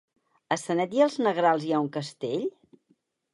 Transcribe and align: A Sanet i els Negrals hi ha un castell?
A 0.53 0.55
Sanet 0.61 0.95
i 0.99 1.03
els 1.07 1.17
Negrals 1.27 1.67
hi 1.67 1.75
ha 1.75 1.83
un 1.89 1.91
castell? 1.99 2.49